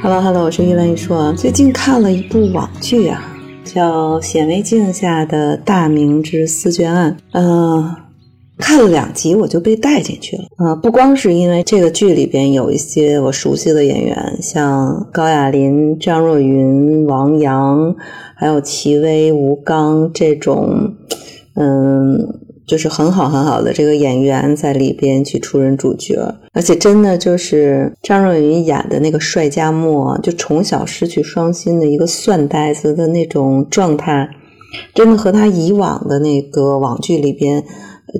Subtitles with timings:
[0.00, 3.20] Hello Hello，我是玉兰一说，最近看了一部网剧啊，
[3.64, 7.16] 叫《显微镜下的大明之思卷案》。
[7.32, 7.96] 嗯，
[8.58, 10.44] 看了两集我就被带进去了。
[10.58, 17.96] 呃，不光是因为这个剧里边有一些我熟悉的演员，像高亚麟、张若昀、王阳，
[18.36, 20.94] 还有齐薇、吴刚这种，
[21.54, 22.40] 嗯。
[22.68, 34.28] 就是很好很好的这个演员在里边去出任主角，而且真的就是张若昀演的那个帅家墨，就从小失去双亲的一个蒜呆子的那种状态，
[34.94, 37.64] 真的和他以往的那个网剧里边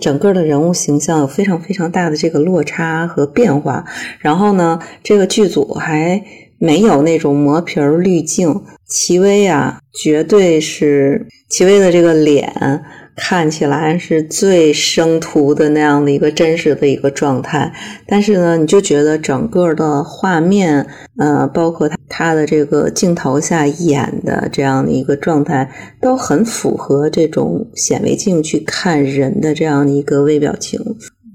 [0.00, 3.84] 整个的人物形象有非常非常大的这个落差和变化。
[4.18, 6.24] 然后呢，这个剧组还
[6.58, 12.82] 没有那种磨皮儿滤镜，齐薇啊，绝对是齐薇的这个脸。
[13.20, 17.72] 看起来是最生图的那样的一个真实的一个状态，
[18.06, 20.86] 但是呢，你就觉得整个的画面，
[21.18, 25.68] 呃，包括他他的这个镜头下演的这样的一个状态，
[26.00, 30.80] 都很符合这种显微镜去看人的这样的一个微表情。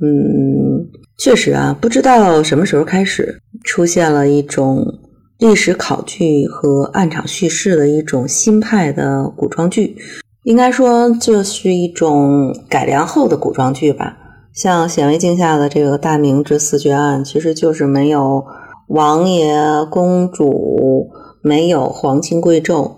[0.02, 0.88] 嗯，
[1.18, 4.86] 确实啊，不知道什么时候开始出现了一种
[5.38, 9.98] 历史考据和暗场叙事的一种新派的古装剧。
[10.44, 14.18] 应该说，这是一种改良后的古装剧吧。
[14.54, 18.46] 像显微镜下的这个《大明之四绝案》，其实就是没有
[18.88, 19.56] 王爷、
[19.90, 21.10] 公主，
[21.42, 22.92] 没有皇亲贵胄，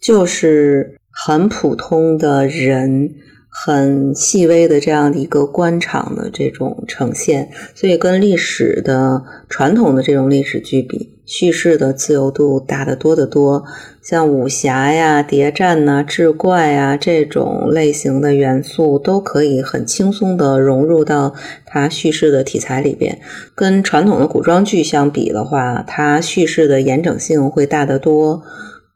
[0.00, 3.10] 就是很普通的人。
[3.54, 13.64] 很细微的这样的一个官场的这种呈现，所以跟历史的传统的这种历史剧比，叙事的自由度大得多得多。
[14.02, 21.34] 像武侠呀、谍战呐、志怪呀这种类型的元素，都可以很轻松的融入到
[21.66, 23.20] 它叙事的题材里边。
[23.54, 28.42] 跟传统的古装剧相比的话，它叙事的严整性会大得多。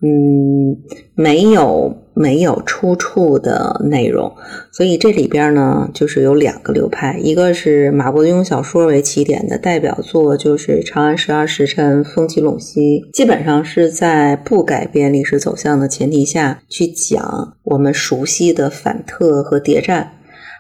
[0.03, 0.77] 嗯，
[1.15, 4.31] 没有没有出处的内容，
[4.71, 20.13] 所以这里边呢，就是有两个流派，一个是马伯庸小说为起点的代表作，就是《长安十二时辰》《风起陇西》，基本上是在不改变历史走向的前提下去讲我们熟悉的反特和谍战。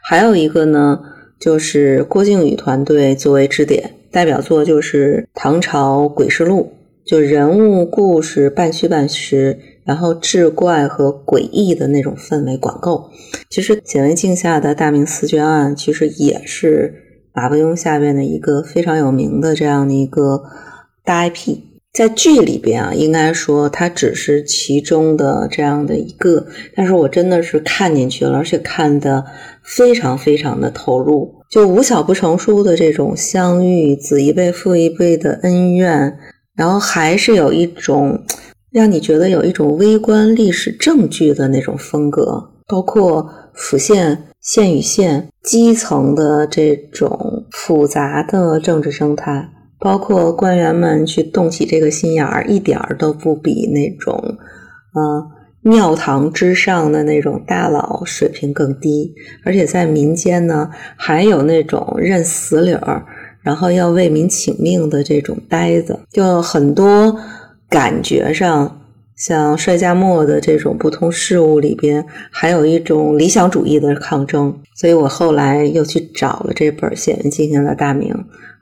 [0.03, 1.00] 还有一个呢，
[1.38, 6.72] 就是郭靖宇团队作为支点，代表作就是《唐朝诡事录》。
[7.06, 13.11] 就人物故事半虚半实，然后志怪和诡异的那种氛围管够。
[13.49, 16.93] 其实显微镜下的大明思卷案，其实也是
[17.33, 20.43] 马伯庸下边的一个非常有名的这样的一个
[21.05, 21.59] 大 IP。
[21.94, 26.44] 在剧里边啊，应该说它只是其中的这样的一个，
[26.75, 29.25] 但是我真的是看进去了，而且看的
[29.62, 31.33] 非常非常的投入。
[31.49, 36.19] 就无巧不成书的这种相遇，子一辈父一辈的恩怨。
[36.56, 38.25] 然后还是有一种
[38.72, 54.37] 让你觉得有一种微观历史证据的那种风格，包括府县、县与县基层的这种复杂的政治生态，包括官员们去动起这个心眼儿，一点儿都不比那种
[54.94, 55.31] 呃
[55.62, 63.05] 庙堂之上的那种大佬水平更低，而且在民间呢，还有那种认死理儿。
[63.47, 67.17] 然后要为民请命的这种呆子，就很多
[67.69, 68.81] 感觉上
[69.17, 74.53] 像帅家墨的这种不通事物里边，还有一种理想主义的抗争。
[74.75, 78.12] 所以我后来又去找了这本《显微镜下的大明》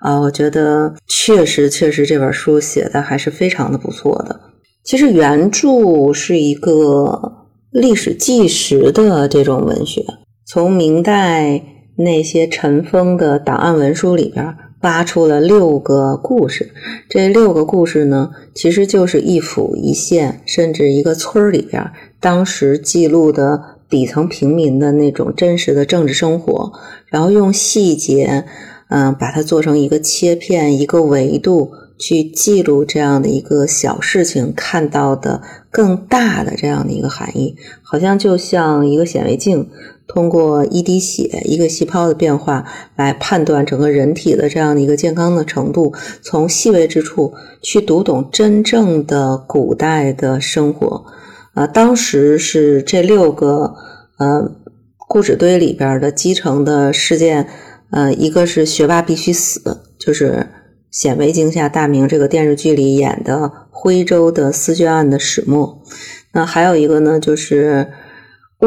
[0.01, 4.39] 啊，我觉得确实确实这本书写的还是非常的不错的。
[4.83, 7.33] 其实原著是一个
[7.71, 10.05] 历史纪实的这种文学，
[10.45, 11.63] 从明代
[11.97, 14.55] 那些尘封的档案文书里边。
[14.85, 16.71] 挖出了六个故事，
[17.09, 21.91] 这六个故事呢，其实就是一府一县，甚至一个村儿里边
[22.21, 26.71] 当时记录的底层平民的那种真实的政治生活，
[27.07, 28.45] 然后用细节，
[28.91, 39.71] 嗯，把它做成一个切片，一个维度去记录这样的一个小事情看到的更大的这样的一个含义，好像就像一个显微镜。
[40.07, 42.65] 通过一滴血、一个细胞的变化
[42.95, 51.07] 来判断整个人体的这样的一个健康的程度，从细微之处去读懂真正的古代的生活。
[51.55, 53.75] 啊，当时是这六个
[54.19, 54.53] 呃
[55.09, 57.49] 故事堆里边的基层的事件，
[57.91, 60.33] 呃，一个是学霸必须死，就是
[60.91, 65.83] 《显微镜下大明》这个电视剧里演的徽州的思卷案的始末。
[66.33, 67.89] 那还有一个呢，就是。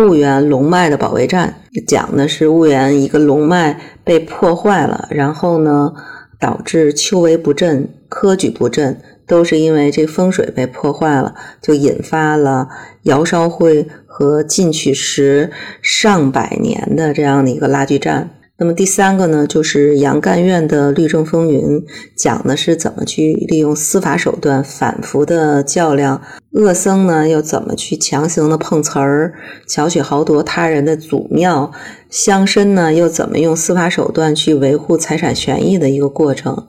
[0.05, 1.55] 婺源龙脉的保卫战
[1.87, 5.93] 讲的是婺源一个龙脉被破坏了，然后呢，
[6.39, 12.69] 导致秋闱不振、科举不振，都是因为这风水被破坏了，就引发了
[13.03, 15.51] 姚绍会和进取时
[15.81, 18.29] 上百年的这样的一个拉锯战。
[18.59, 21.85] 那么第三个呢，就是杨干院的律政风云，
[22.15, 26.19] 讲的是怎么去利用司法手段反复的较量，
[26.57, 29.35] 恶僧呢又怎么去强行的碰瓷儿，
[29.67, 31.71] 巧取豪夺他人的祖庙，
[32.09, 36.65] 乡绅呢又怎么用司法手段去维护财产权益的一个过程。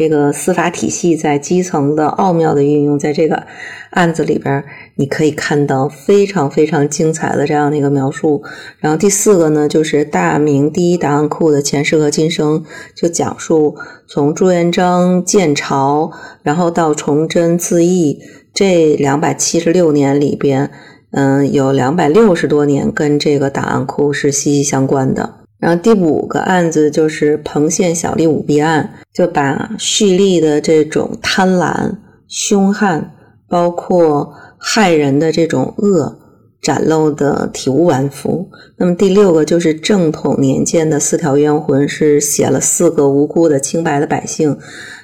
[0.00, 3.42] 这个司法体系在基层的奥妙的运用，在这个
[3.90, 4.64] 案子里边，
[4.94, 8.42] 你可以看到非常非常精彩的这样的一个描述。
[8.78, 12.64] 然后第四个呢，就是大明第一档案库的前世和今生，
[12.96, 13.76] 就讲述
[14.08, 16.10] 从朱元璋建朝，
[16.42, 18.18] 然后到崇祯自缢
[18.54, 20.70] 这两百七十六年里边，
[21.10, 25.34] 嗯，有两百六十多年跟这个档案库是息息相关的。
[25.60, 31.96] 然后第五个案子就是彭县小吏舞弊案，就把蓄力的这种贪婪、
[32.26, 33.12] 凶悍，
[33.46, 36.18] 包括害人的这种恶，
[36.62, 38.50] 展露的体无完肤。
[38.78, 44.56] 那么第六个就是正统年间的四条冤魂，是写了四个无辜的清白的百姓，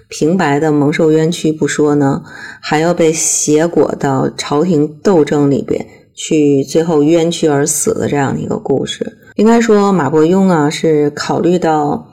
[0.08, 2.22] 平白的蒙受冤屈不说呢，
[2.62, 5.86] 还要被挟裹到朝廷斗争里边
[6.16, 9.18] 去，最后冤屈而死的这样的一个故事。
[9.36, 12.10] 应该说，马伯庸啊，是考虑到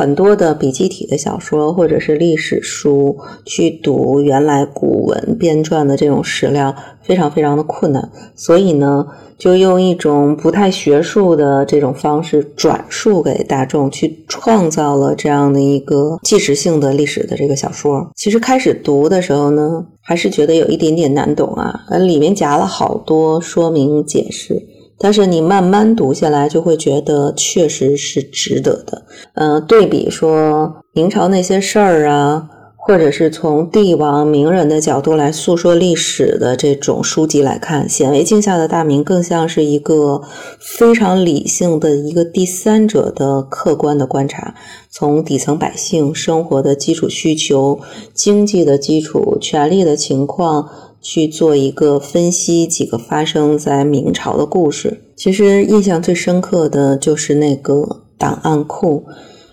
[0.00, 9.06] 很多的笔记体的小说或者是历史书去读原来古文编撰的这种史料，非常非常的困难，所以呢，
[9.36, 18.10] 就用一种不太学术的这种方式转述给大众，去创造了这样的一个纪实性的历史的这个小说。
[18.16, 24.66] 其实开始读的时候呢，还是觉得有一点点难懂啊，里面夹了好多说明解释。
[25.02, 29.02] 但是你慢慢读下来，就会觉得确实是值得的。
[29.32, 40.20] 嗯，对比说明朝那些事儿啊，或者是从帝王名人的角度来诉说历史的这种书籍来看，《显微镜下的大明》更像是一个
[40.58, 44.54] 非常理性的一个第三者的客观的观察，
[44.90, 47.80] 从底层百姓生活的基础需求、
[48.12, 50.68] 经济的基础、权力的情况。
[51.00, 55.02] 去做一个分析，几个发生在明朝的故事。
[55.16, 59.04] 其实印象最深刻的就是那个档案库，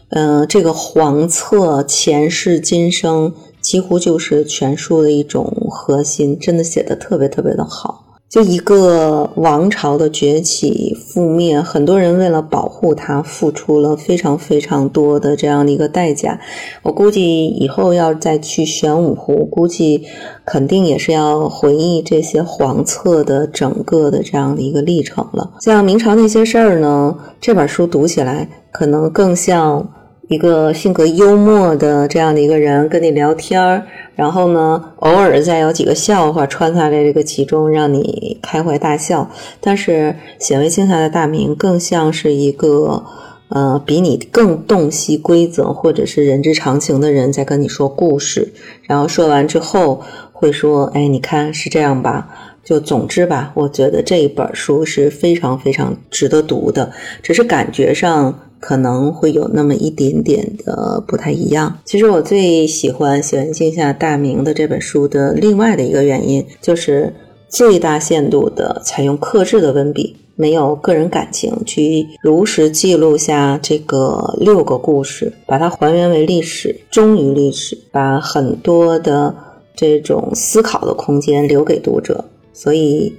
[0.10, 8.07] 嗯，这个黄册前世今生，几乎就是全书的一种核心，真的写的特别特别的好。
[8.30, 16.38] 就一个王朝的崛起覆灭，很多人为了保护它，付出了非常非常多的这样的一个代价。
[16.84, 20.04] 我估计以后要再去玄武湖，估计
[20.46, 25.52] 肯定也是要回忆这些黄册的整个的这样的一个历程了。
[25.62, 29.88] 像明朝那些事儿呢，这本书读起来可能更像。
[30.30, 33.88] 一个性格幽默的这样的一个人跟你聊天儿，
[34.18, 39.30] 然后呢，偶尔再有几个笑话穿插在这个其中，让你开怀大笑。
[39.62, 43.06] 但是显微镜下的大明更像是一个，
[43.50, 48.52] 呃，比你更洞悉规则或者是人之常情的人在跟你说故事，
[48.88, 50.02] 然后说完之后
[50.34, 52.28] 会说：“哎，你看是这样吧？”
[52.66, 56.92] 就总之吧，我觉得这一本书是非常非常值得读的，
[57.22, 58.40] 只是感觉上。
[58.60, 61.80] 可能会有那么一点点的不太一样。
[61.86, 67.14] 其实我最喜欢《写文镜下大明》的这本书的另外的一个原因，就是
[67.48, 79.34] 最大限度的采用克制的文笔，没有个人感情，去如实记录下这个六个故事，把它还原为历史，忠于历史，把很多的
[79.76, 82.26] 这种思考的空间留给读者。
[82.54, 83.14] 所以。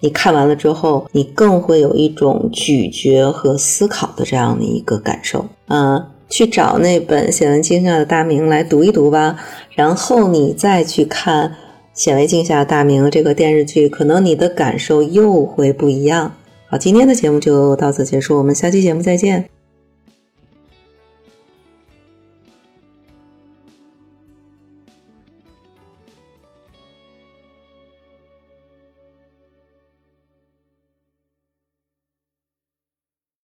[0.00, 5.44] 你看完了之后，你更会有一种咀嚼和思考的这样的一个感受。
[5.68, 9.36] 嗯，去找那本《显微镜下的大明》来读一读吧，
[9.74, 11.48] 然后你再去看
[11.92, 16.32] 《显微镜下的大明》这个电视剧，可能你的感受又会不一样。
[16.68, 19.59] 好，今天的节目就到此结束，我们下期节目再见。